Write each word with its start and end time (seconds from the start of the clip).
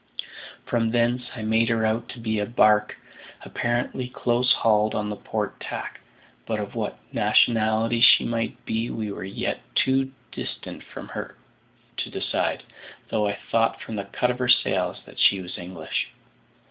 From 0.65 0.89
thence 0.89 1.29
I 1.35 1.43
made 1.43 1.69
her 1.69 1.85
out 1.85 2.09
to 2.09 2.19
be 2.19 2.39
a 2.39 2.45
barque 2.47 2.95
apparently 3.45 4.09
close 4.09 4.51
hauled 4.51 4.95
on 4.95 5.09
the 5.11 5.15
port 5.15 5.59
tack; 5.59 5.99
but 6.47 6.59
of 6.59 6.73
what 6.73 6.97
nationality 7.13 8.01
she 8.01 8.25
might 8.25 8.65
be 8.65 8.89
we 8.89 9.11
were 9.11 9.23
yet 9.23 9.59
too 9.75 10.05
far 10.05 10.13
distant 10.31 10.83
from 10.85 11.09
her 11.09 11.37
to 11.97 12.09
decide, 12.09 12.63
though 13.09 13.27
I 13.27 13.37
thought 13.51 13.79
from 13.79 13.95
the 13.95 14.05
cut 14.05 14.31
of 14.31 14.39
her 14.39 14.49
sails 14.49 14.99
that 15.05 15.19
she 15.19 15.39
was 15.39 15.59
English. 15.59 16.07